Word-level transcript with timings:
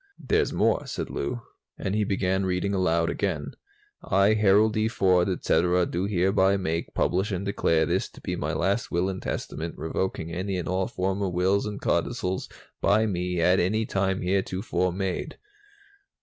"There's 0.17 0.51
more," 0.51 0.87
said 0.87 1.11
Lou, 1.11 1.43
and 1.77 1.93
he 1.93 2.03
began 2.03 2.43
reading 2.43 2.73
aloud 2.73 3.11
again: 3.11 3.51
"'I, 4.01 4.33
Harold 4.33 4.73
D. 4.73 4.87
Ford, 4.87 5.29
etc., 5.29 5.85
do 5.85 6.05
hereby 6.05 6.57
make, 6.57 6.95
publish 6.95 7.31
and 7.31 7.45
declare 7.45 7.85
this 7.85 8.09
to 8.09 8.19
be 8.21 8.35
my 8.35 8.51
last 8.53 8.89
Will 8.89 9.09
and 9.09 9.21
Testament, 9.21 9.75
revoking 9.77 10.33
any 10.33 10.57
and 10.57 10.67
all 10.67 10.87
former 10.87 11.29
wills 11.29 11.67
and 11.67 11.79
codicils 11.79 12.49
by 12.81 13.05
me 13.05 13.39
at 13.41 13.59
any 13.59 13.85
time 13.85 14.23
heretofore 14.23 14.91
made.'" 14.91 15.37